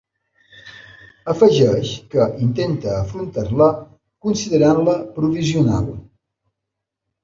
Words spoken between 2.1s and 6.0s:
que intenta afrontar-la considerant-la provisional.